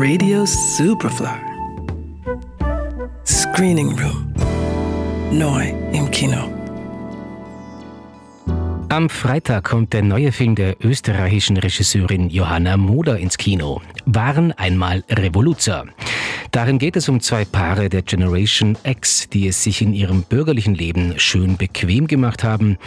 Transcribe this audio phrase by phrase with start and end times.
[0.00, 1.26] Radio Superfly.
[3.26, 4.32] Screening Room.
[5.32, 6.38] Neu im Kino.
[8.90, 13.82] Am Freitag kommt der neue Film der österreichischen Regisseurin Johanna Moder ins Kino.
[14.06, 15.86] Waren einmal Revoluzer.
[16.50, 20.74] Darin geht es um zwei Paare der Generation X, die es sich in ihrem bürgerlichen
[20.74, 22.78] Leben schön bequem gemacht haben.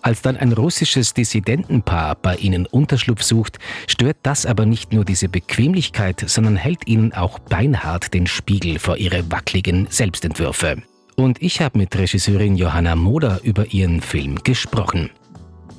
[0.00, 5.28] Als dann ein russisches Dissidentenpaar bei ihnen Unterschlupf sucht, stört das aber nicht nur diese
[5.28, 10.82] Bequemlichkeit, sondern hält ihnen auch beinhart den Spiegel vor ihre wackeligen Selbstentwürfe.
[11.16, 15.10] Und ich habe mit Regisseurin Johanna Moder über ihren Film gesprochen.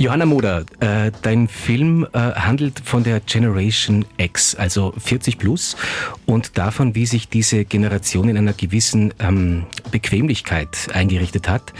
[0.01, 5.77] Johanna Moder, äh, dein Film äh, handelt von der Generation X, also 40 plus,
[6.25, 11.73] und davon, wie sich diese Generation in einer gewissen ähm, Bequemlichkeit eingerichtet hat,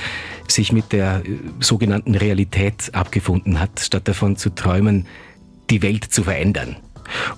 [0.47, 5.08] sich mit der äh, sogenannten Realität abgefunden hat, statt davon zu träumen,
[5.72, 6.75] die Welt zu verändern.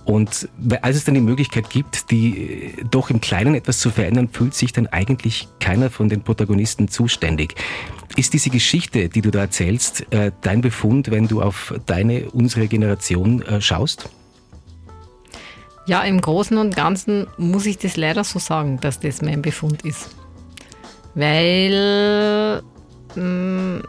[0.05, 0.50] Und
[0.82, 4.53] als es dann die Möglichkeit gibt, die äh, doch im Kleinen etwas zu verändern, fühlt
[4.53, 7.56] sich dann eigentlich keiner von den Protagonisten zuständig.
[8.16, 12.67] Ist diese Geschichte, die du da erzählst, äh, dein Befund, wenn du auf deine, unsere
[12.67, 14.09] Generation äh, schaust?
[15.86, 19.81] Ja, im Großen und Ganzen muss ich das leider so sagen, dass das mein Befund
[19.83, 20.09] ist.
[21.14, 22.64] Weil,
[23.16, 23.80] mm,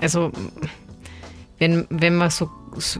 [0.00, 0.32] also,
[1.62, 2.50] wenn, wenn, man, so,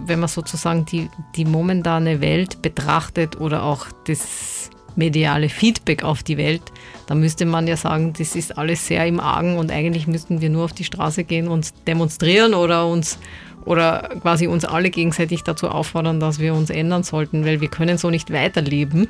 [0.07, 6.37] wenn man sozusagen die, die momentane Welt betrachtet oder auch das mediale Feedback auf die
[6.37, 6.63] Welt,
[7.09, 10.49] da müsste man ja sagen, das ist alles sehr im Argen und eigentlich müssten wir
[10.49, 13.19] nur auf die Straße gehen und demonstrieren oder uns
[13.65, 17.99] oder quasi uns alle gegenseitig dazu auffordern, dass wir uns ändern sollten, weil wir können
[17.99, 19.09] so nicht weiterleben,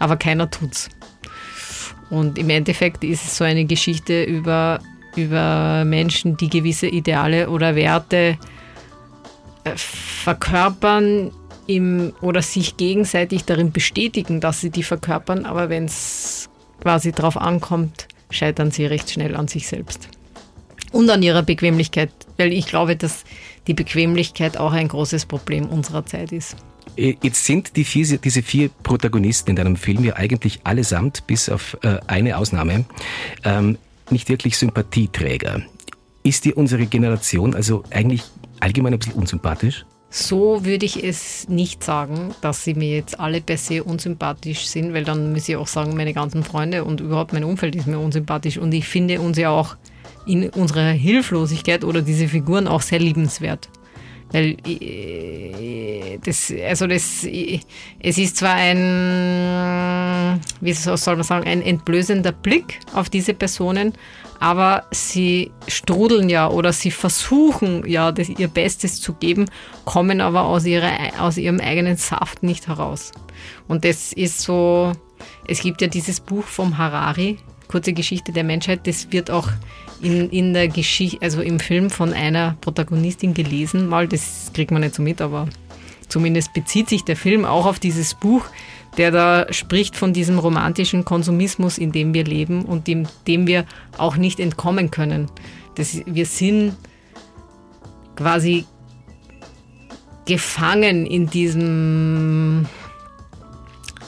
[0.00, 0.88] aber keiner tut's.
[2.10, 4.80] Und im Endeffekt ist es so eine Geschichte über,
[5.14, 8.38] über Menschen, die gewisse Ideale oder Werte
[9.76, 11.30] verkörpern,
[11.68, 16.48] im, oder sich gegenseitig darin bestätigen, dass sie die verkörpern, aber wenn es
[16.80, 20.08] quasi drauf ankommt, scheitern sie recht schnell an sich selbst.
[20.92, 23.24] Und an ihrer Bequemlichkeit, weil ich glaube, dass
[23.66, 26.56] die Bequemlichkeit auch ein großes Problem unserer Zeit ist.
[26.96, 31.50] Äh, jetzt sind die vier, diese vier Protagonisten in deinem Film ja eigentlich allesamt, bis
[31.50, 32.86] auf äh, eine Ausnahme,
[33.44, 33.76] ähm,
[34.10, 35.60] nicht wirklich Sympathieträger.
[36.22, 38.22] Ist dir unsere Generation also eigentlich
[38.60, 39.84] allgemein ein bisschen unsympathisch?
[40.10, 44.94] So würde ich es nicht sagen, dass sie mir jetzt alle per se unsympathisch sind,
[44.94, 47.98] weil dann muss ich auch sagen, meine ganzen Freunde und überhaupt mein Umfeld ist mir
[47.98, 48.56] unsympathisch.
[48.56, 49.76] Und ich finde uns ja auch
[50.26, 53.68] in unserer Hilflosigkeit oder diese Figuren auch sehr liebenswert.
[54.30, 62.32] Weil äh, das, also das, es ist zwar ein, wie soll man sagen, ein entblößender
[62.32, 63.94] Blick auf diese Personen,
[64.38, 69.46] aber sie strudeln ja oder sie versuchen ja, das, ihr Bestes zu geben,
[69.84, 73.12] kommen aber aus, ihrer, aus ihrem eigenen Saft nicht heraus.
[73.66, 74.92] Und das ist so,
[75.46, 79.48] es gibt ja dieses Buch vom Harari, Kurze Geschichte der Menschheit, das wird auch
[80.02, 84.82] in, in der Geschichte, also im Film von einer Protagonistin gelesen, mal, das kriegt man
[84.82, 85.48] nicht so mit, aber
[86.08, 88.44] zumindest bezieht sich der Film auch auf dieses Buch,
[88.96, 93.64] der da spricht von diesem romantischen Konsumismus, in dem wir leben und dem, dem wir
[93.96, 95.30] auch nicht entkommen können.
[95.74, 96.76] Das, wir sind
[98.16, 98.64] quasi
[100.26, 102.66] gefangen in diesem,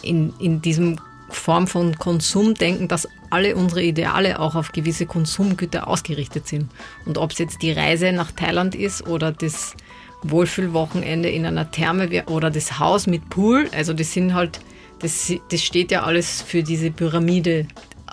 [0.03, 0.99] in, in diesem
[1.31, 6.71] Form von Konsumdenken, dass alle unsere Ideale auch auf gewisse Konsumgüter ausgerichtet sind.
[7.07, 9.75] Und ob es jetzt die Reise nach Thailand ist oder das
[10.23, 14.61] Wohlfühlwochenende in einer Therme oder das Haus mit Pool, also das sind halt,
[14.99, 17.67] das, das steht ja alles für diese Pyramide,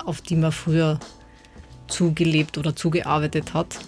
[0.06, 1.00] auf die man früher
[1.88, 3.80] zugelebt oder zugearbeitet hat.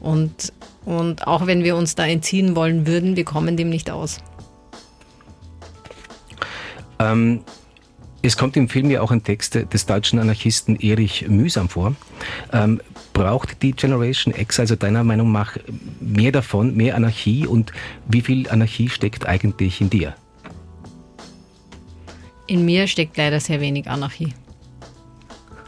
[0.00, 0.52] Und,
[0.84, 4.18] und auch wenn wir uns da entziehen wollen würden, wir kommen dem nicht aus.
[6.98, 7.42] Ähm,
[8.22, 11.94] es kommt im Film ja auch ein Text des deutschen Anarchisten Erich Mühsam vor.
[12.52, 12.80] Ähm,
[13.12, 15.56] braucht die Generation X also deiner Meinung nach
[16.00, 17.72] mehr davon, mehr Anarchie und
[18.08, 20.14] wie viel Anarchie steckt eigentlich in dir?
[22.46, 24.34] In mir steckt leider sehr wenig Anarchie.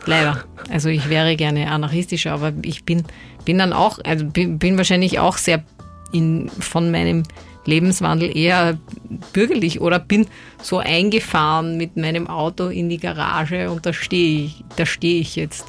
[0.07, 0.45] Leider.
[0.71, 3.05] Also ich wäre gerne anarchistischer, aber ich bin,
[3.45, 5.65] bin dann auch, also bin, wahrscheinlich auch sehr
[6.13, 7.25] in, von meinem
[7.69, 8.79] Lebenswandel eher
[9.33, 10.27] bürgerlich oder bin
[10.63, 15.37] so eingefahren mit meinem Auto in die Garage und da stehe ich, da stehe ich
[15.37, 15.67] jetzt.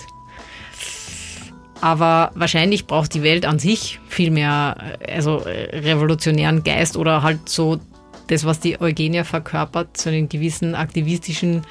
[1.82, 4.76] Aber wahrscheinlich braucht die Welt an sich viel mehr,
[5.08, 7.80] also revolutionären Geist oder halt so
[8.28, 11.62] das, was die Eugenia verkörpert, so einen gewissen aktivistischen,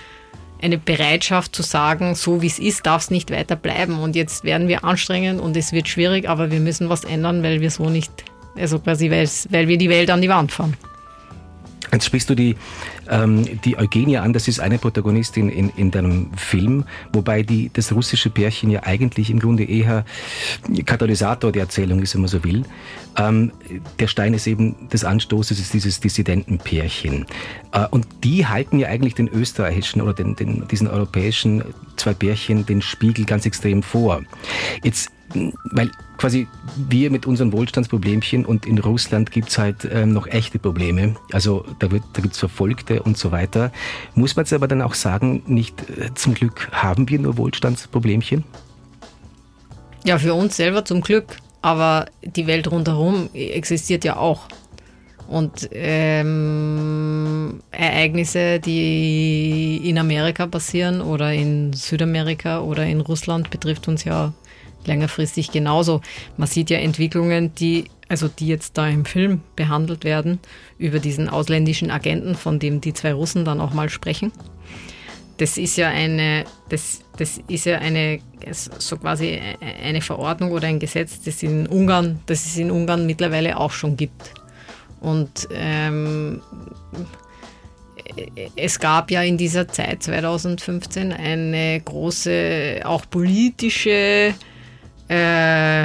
[0.60, 3.98] eine Bereitschaft zu sagen, so wie es ist, darf es nicht weiter bleiben.
[4.00, 7.60] Und jetzt werden wir anstrengend und es wird schwierig, aber wir müssen was ändern, weil
[7.60, 8.24] wir so nicht
[8.56, 10.74] also quasi, weil wir die Welt an die Wand fahren.
[11.92, 12.54] Jetzt sprichst du die,
[13.08, 17.92] ähm, die Eugenia an, das ist eine Protagonistin in, in deinem Film, wobei die, das
[17.92, 20.04] russische Pärchen ja eigentlich im Grunde eher
[20.84, 22.64] Katalysator der Erzählung ist, wenn man so will.
[23.16, 23.52] Ähm,
[23.98, 27.24] der Stein ist eben des Anstoßes, ist dieses Dissidentenpärchen.
[27.72, 31.64] Äh, und die halten ja eigentlich den österreichischen oder den, den, diesen europäischen
[31.96, 34.22] zwei Pärchen den Spiegel ganz extrem vor.
[34.82, 35.10] Jetzt
[35.72, 41.14] weil quasi wir mit unseren Wohlstandsproblemchen und in Russland gibt's halt ähm, noch echte Probleme.
[41.32, 43.72] Also da, da gibt's Verfolgte und so weiter.
[44.14, 48.44] Muss man jetzt aber dann auch sagen, nicht äh, zum Glück haben wir nur Wohlstandsproblemchen?
[50.04, 51.36] Ja, für uns selber zum Glück.
[51.60, 54.48] Aber die Welt rundherum existiert ja auch.
[55.28, 64.04] Und ähm, Ereignisse, die in Amerika passieren oder in Südamerika oder in Russland, betrifft uns
[64.04, 64.32] ja
[64.84, 66.00] längerfristig genauso.
[66.36, 70.38] Man sieht ja Entwicklungen, die, also die jetzt da im Film behandelt werden,
[70.78, 74.32] über diesen ausländischen Agenten, von dem die zwei Russen dann auch mal sprechen.
[75.36, 78.18] Das ist ja eine, das, das ist ja eine,
[78.50, 83.56] so quasi eine Verordnung oder ein Gesetz, das in Ungarn, das es in Ungarn mittlerweile
[83.56, 84.34] auch schon gibt.
[85.00, 86.40] Und ähm,
[88.56, 94.34] es gab ja in dieser Zeit 2015 eine große, auch politische
[95.08, 95.82] äh,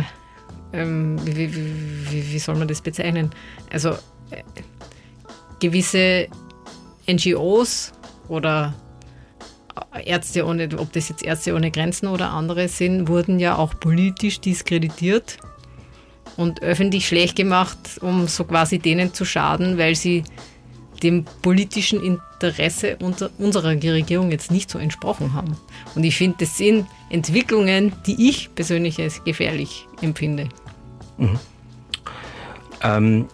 [0.74, 3.30] ähm, wie, wie, wie, soll man das bezeichnen?
[3.72, 3.92] Also
[4.32, 4.44] äh,
[5.60, 6.28] gewisse
[7.08, 7.94] NGOs
[8.28, 8.74] oder
[10.06, 14.40] Ärzte ohne, ob das jetzt Ärzte ohne Grenzen oder andere sind, wurden ja auch politisch
[14.40, 15.38] diskreditiert
[16.38, 20.24] und öffentlich schlecht gemacht, um so quasi denen zu schaden, weil sie
[21.04, 22.98] dem politischen Interesse
[23.38, 25.58] unserer Regierung jetzt nicht so entsprochen haben.
[25.96, 30.50] Und ich finde, das sind Entwicklungen, die ich persönlich als gefährlich empfinde.
[31.18, 31.40] Mhm.
[32.82, 33.26] Ähm,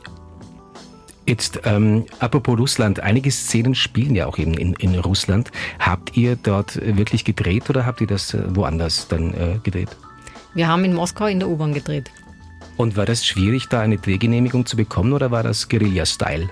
[1.30, 5.51] Jetzt, ähm, apropos Russland, einige Szenen spielen ja auch eben in, in Russland.
[5.77, 9.95] Habt ihr dort wirklich gedreht oder habt ihr das äh, woanders dann äh, gedreht?
[10.56, 12.10] Wir haben in Moskau in der U-Bahn gedreht.
[12.77, 16.50] Und war das schwierig, da eine Drehgenehmigung zu bekommen oder war das Guerilla-Style?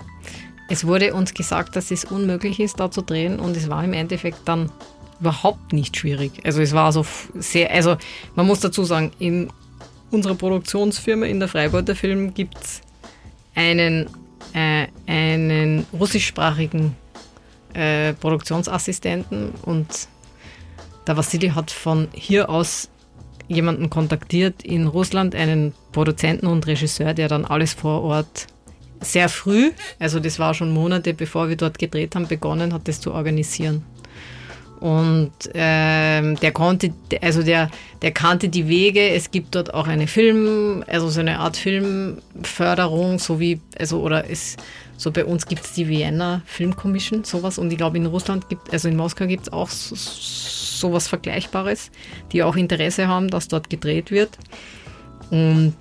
[0.70, 3.94] Es wurde uns gesagt, dass es unmöglich ist, da zu drehen und es war im
[3.94, 4.72] Endeffekt dann
[5.20, 6.32] überhaupt nicht schwierig.
[6.44, 7.06] Also es war so
[7.36, 7.98] sehr, also
[8.36, 9.50] man muss dazu sagen, in
[10.12, 12.82] unserer Produktionsfirma in der Freiburger Film gibt es
[13.56, 14.10] einen,
[14.54, 16.96] äh, einen russischsprachigen
[17.74, 20.08] äh, Produktionsassistenten und
[21.08, 22.90] der Vassili hat von hier aus
[23.48, 28.48] jemanden kontaktiert in Russland, einen Produzenten und Regisseur, der dann alles vor Ort
[29.02, 33.00] sehr früh, also das war schon Monate bevor wir dort gedreht haben, begonnen hat, das
[33.00, 33.84] zu organisieren.
[34.80, 37.72] Und ähm, der konnte, also der,
[38.04, 39.10] der kannte die Wege.
[39.10, 44.30] Es gibt dort auch eine Film, also so eine Art Filmförderung, so wie, also oder
[44.30, 44.56] es,
[44.96, 47.58] so bei uns gibt es die Vienna Film Commission, sowas.
[47.58, 51.90] Und ich glaube in Russland gibt, also in Moskau gibt es auch so, sowas Vergleichbares,
[52.32, 54.38] die auch Interesse haben, dass dort gedreht wird.
[55.32, 55.76] Und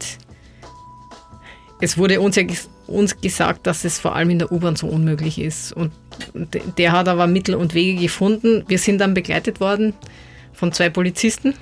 [1.83, 2.45] es wurde uns ja
[2.87, 5.73] uns gesagt, dass es vor allem in der U-Bahn so unmöglich ist.
[5.73, 5.93] Und
[6.79, 8.65] der hat aber Mittel und Wege gefunden.
[8.69, 9.95] Wir sind dann begleitet worden
[10.53, 11.55] von zwei Polizisten.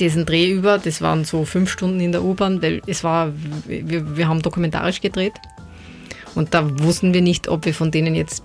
[0.00, 3.32] Diesen Dreh über, das waren so fünf Stunden in der U-Bahn, weil es war,
[3.66, 5.34] wir, wir haben dokumentarisch gedreht.
[6.34, 8.44] Und da wussten wir nicht, ob wir von denen jetzt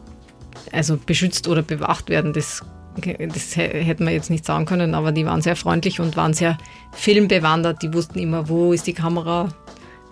[0.72, 2.34] also beschützt oder bewacht werden.
[2.34, 2.64] Das,
[2.98, 6.58] das hätten wir jetzt nicht sagen können, aber die waren sehr freundlich und waren sehr
[6.94, 7.84] filmbewandert.
[7.84, 9.50] Die wussten immer, wo ist die Kamera,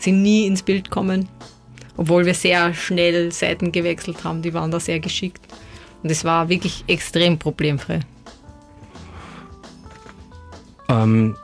[0.03, 1.27] sind nie ins Bild kommen.
[1.97, 5.41] Obwohl wir sehr schnell Seiten gewechselt haben, die waren da sehr geschickt.
[6.01, 7.99] Und es war wirklich extrem problemfrei.
[10.89, 11.35] Ähm,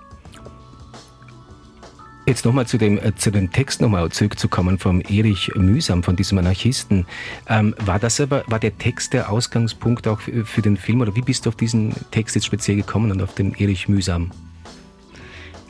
[2.27, 6.37] Jetzt nochmal zu dem, äh, zu dem Text nochmal zurückzukommen vom Erich Mühsam, von diesem
[6.37, 7.05] Anarchisten.
[7.47, 11.15] Ähm, war das aber, war der Text der Ausgangspunkt auch für, für, den Film oder
[11.15, 14.31] wie bist du auf diesen Text jetzt speziell gekommen und auf den Erich Mühsam?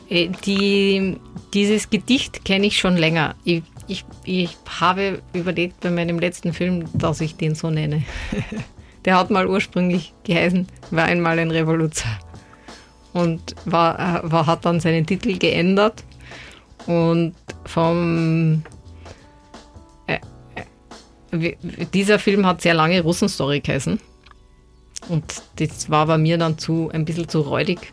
[0.08, 1.16] Äh, die,
[1.54, 3.34] dieses Gedicht kenne ich schon länger.
[3.44, 8.02] Ich, ich, ich habe überlegt bei meinem letzten Film, dass ich den so nenne.
[9.04, 12.18] Der hat mal ursprünglich geheißen, war einmal ein Revoluzer.
[13.12, 16.04] Und war, war, hat dann seinen Titel geändert.
[16.86, 17.34] Und
[17.64, 18.62] vom.
[20.06, 20.18] Äh,
[21.32, 21.54] äh,
[21.92, 23.98] dieser Film hat sehr lange Russenstory geheißen.
[25.08, 25.24] Und
[25.56, 27.92] das war bei mir dann zu, ein bisschen zu räudig.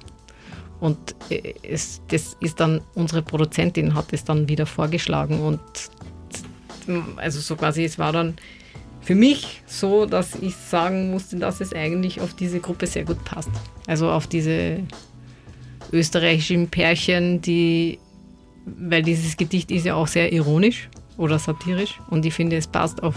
[0.80, 5.62] Und äh, es, das ist dann, unsere Produzentin hat es dann wieder vorgeschlagen und
[7.18, 8.36] also so quasi, es war dann
[9.02, 13.24] für mich so, dass ich sagen musste, dass es eigentlich auf diese Gruppe sehr gut
[13.24, 13.50] passt.
[13.88, 14.80] Also auf diese
[15.92, 18.00] österreichischen Pärchen, die,
[18.66, 23.02] weil dieses Gedicht ist ja auch sehr ironisch oder satirisch und ich finde, es passt
[23.04, 23.16] auf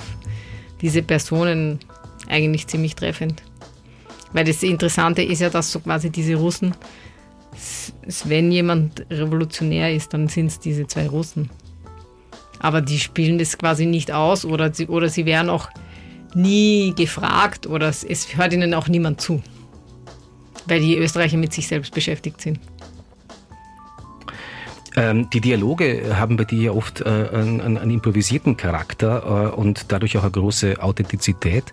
[0.80, 1.80] diese Personen
[2.28, 3.42] eigentlich ziemlich treffend.
[4.32, 6.74] Weil das Interessante ist ja, dass so quasi diese Russen,
[8.24, 11.50] wenn jemand revolutionär ist, dann sind es diese zwei Russen.
[12.60, 15.68] Aber die spielen das quasi nicht aus oder sie, oder sie werden auch
[16.34, 19.42] nie gefragt oder es, es hört ihnen auch niemand zu,
[20.66, 22.58] weil die Österreicher mit sich selbst beschäftigt sind.
[24.96, 29.92] Ähm, die Dialoge haben bei dir ja oft äh, einen, einen, improvisierten Charakter äh, und
[29.92, 31.64] dadurch auch eine große Authentizität.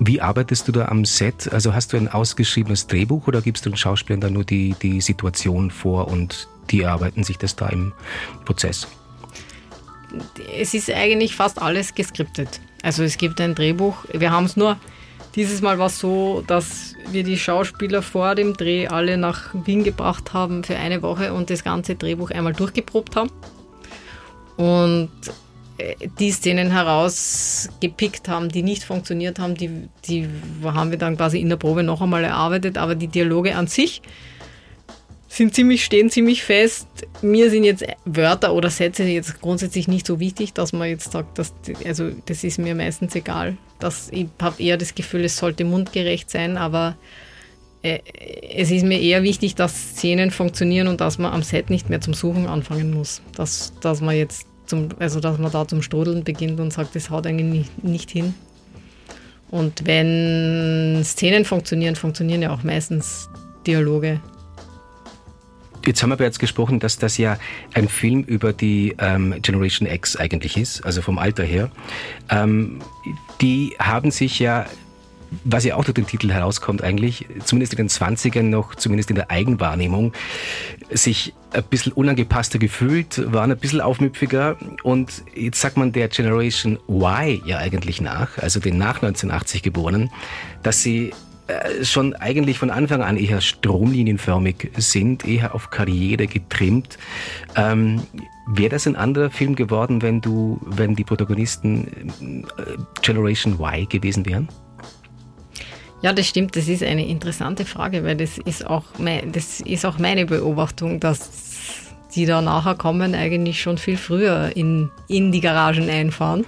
[0.00, 1.52] Wie arbeitest du da am Set?
[1.52, 5.00] Also hast du ein ausgeschriebenes Drehbuch oder gibst du den Schauspielern dann nur die, die
[5.00, 7.92] Situation vor und die erarbeiten sich das da im
[8.44, 8.86] Prozess?
[10.56, 12.60] Es ist eigentlich fast alles geskriptet.
[12.82, 14.04] Also es gibt ein Drehbuch.
[14.12, 14.76] Wir haben es nur
[15.34, 19.84] dieses Mal war es so, dass wir die Schauspieler vor dem Dreh alle nach Wien
[19.84, 23.30] gebracht haben für eine Woche und das ganze Drehbuch einmal durchgeprobt haben.
[24.56, 25.10] Und
[26.18, 30.28] die Szenen herausgepickt haben, die nicht funktioniert haben, die, die
[30.64, 34.02] haben wir dann quasi in der Probe noch einmal erarbeitet, aber die Dialoge an sich
[35.28, 36.88] sind ziemlich, stehen ziemlich fest.
[37.22, 41.38] Mir sind jetzt Wörter oder Sätze jetzt grundsätzlich nicht so wichtig, dass man jetzt sagt,
[41.38, 41.52] dass,
[41.84, 43.56] also das ist mir meistens egal.
[43.78, 46.96] Das, ich habe eher das Gefühl, es sollte mundgerecht sein, aber
[47.82, 48.00] äh,
[48.52, 52.00] es ist mir eher wichtig, dass Szenen funktionieren und dass man am Set nicht mehr
[52.00, 53.22] zum Suchen anfangen muss.
[53.36, 57.10] Dass, dass man jetzt zum, also dass man da zum Strudeln beginnt und sagt, das
[57.10, 58.34] haut eigentlich nicht, nicht hin.
[59.50, 63.28] Und wenn Szenen funktionieren, funktionieren ja auch meistens
[63.66, 64.20] Dialoge.
[65.86, 67.38] Jetzt haben wir bereits gesprochen, dass das ja
[67.72, 71.70] ein Film über die ähm, Generation X eigentlich ist, also vom Alter her.
[72.28, 72.80] Ähm,
[73.40, 74.66] die haben sich ja
[75.44, 79.16] was ja auch durch den Titel herauskommt eigentlich, zumindest in den 20ern noch, zumindest in
[79.16, 80.12] der Eigenwahrnehmung,
[80.90, 86.78] sich ein bisschen unangepasster gefühlt, waren ein bisschen aufmüpfiger und jetzt sagt man der Generation
[86.88, 90.10] Y ja eigentlich nach, also den nach 1980 Geborenen,
[90.62, 91.12] dass sie
[91.48, 96.98] äh, schon eigentlich von Anfang an eher stromlinienförmig sind, eher auf Karriere getrimmt.
[97.56, 98.02] Ähm,
[98.46, 104.26] Wäre das ein anderer Film geworden, wenn du, wenn die Protagonisten äh, Generation Y gewesen
[104.26, 104.48] wären?
[106.02, 106.56] Ja, das stimmt.
[106.56, 111.00] Das ist eine interessante Frage, weil das ist auch, mein, das ist auch meine Beobachtung,
[111.00, 111.30] dass
[112.14, 116.46] die da nachher kommen, eigentlich schon viel früher in, in die Garagen einfahren.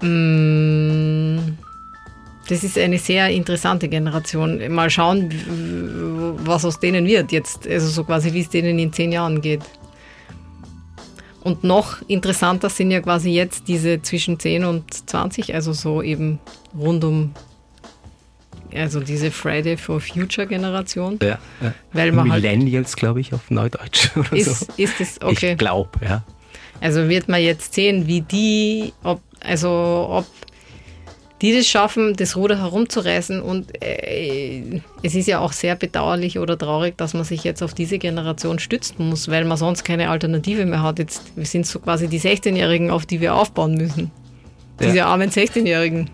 [0.00, 1.54] Mmh
[2.48, 4.60] das ist eine sehr interessante Generation.
[4.72, 5.30] Mal schauen,
[6.44, 9.62] was aus denen wird jetzt, also so quasi wie es denen in zehn Jahren geht.
[11.44, 16.38] Und noch interessanter sind ja quasi jetzt diese zwischen 10 und 20, also so eben
[16.76, 17.34] rund um,
[18.74, 21.18] also diese Friday for Future Generation.
[21.22, 21.74] Ja, ja.
[21.92, 24.66] Weil man halt Millennials, halt, glaube ich, auf Neudeutsch oder ist, so.
[24.78, 25.52] Ist es, okay.
[25.52, 26.24] Ich glaube, ja.
[26.80, 29.68] Also wird man jetzt sehen, wie die, ob, also
[30.10, 30.26] ob
[31.44, 33.42] die das schaffen, das Ruder herumzureißen.
[33.42, 37.74] Und äh, es ist ja auch sehr bedauerlich oder traurig, dass man sich jetzt auf
[37.74, 40.98] diese Generation stützen muss, weil man sonst keine Alternative mehr hat.
[40.98, 44.10] Jetzt wir sind so quasi die 16-Jährigen, auf die wir aufbauen müssen.
[44.80, 44.86] Ja.
[44.86, 46.08] Diese armen 16-Jährigen.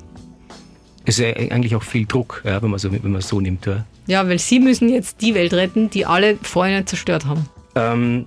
[1.05, 3.67] Es ist ja eigentlich auch viel Druck, ja, wenn man so, wenn man so nimmt.
[3.67, 3.85] Ja.
[4.09, 7.49] ja, weil sie müssen jetzt die Welt retten, die alle vorher zerstört haben.
[7.77, 8.27] Ähm,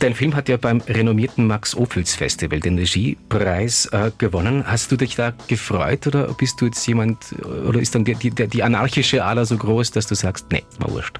[0.00, 4.64] Dein Film hat ja beim renommierten Max-Ophüls Festival den Regiepreis äh, gewonnen.
[4.66, 7.34] Hast du dich da gefreut oder bist du jetzt jemand,
[7.66, 10.90] oder ist dann die, die, die anarchische Ader so groß, dass du sagst, nee, mal
[10.90, 11.18] wurscht?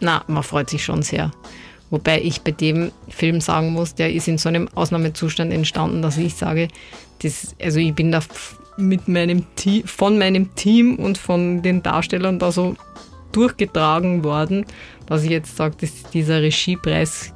[0.00, 1.30] Na, man freut sich schon sehr.
[1.90, 6.18] Wobei ich bei dem Film sagen muss, der ist in so einem Ausnahmezustand entstanden, dass
[6.18, 6.68] ich sage,
[7.22, 8.20] das, also ich bin da
[8.76, 12.76] mit meinem Team, von meinem Team und von den Darstellern da so
[13.32, 14.64] durchgetragen worden,
[15.06, 17.32] dass ich jetzt sage, dass dieser Regiepreis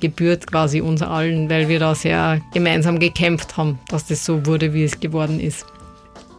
[0.00, 4.74] gebührt quasi uns allen, weil wir da sehr gemeinsam gekämpft haben, dass das so wurde,
[4.74, 5.66] wie es geworden ist.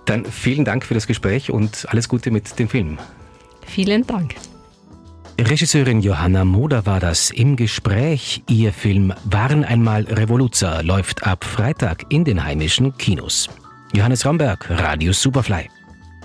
[0.05, 2.97] Dann vielen Dank für das Gespräch und alles Gute mit dem Film.
[3.65, 4.35] Vielen Dank.
[5.39, 8.43] Regisseurin Johanna Moder war das im Gespräch.
[8.49, 13.49] Ihr Film Waren einmal Revoluzer läuft ab Freitag in den heimischen Kinos.
[13.93, 15.69] Johannes Ramberg, Radio Superfly.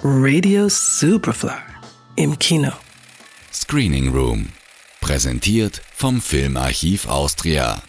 [0.03, 1.53] Radio Superfly
[2.17, 2.73] im Kino.
[3.53, 4.49] Screening Room.
[5.05, 7.83] Präsentiert vom Filmarchiv Austria.